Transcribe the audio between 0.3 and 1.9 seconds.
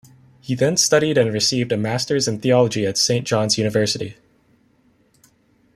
He then studied and received a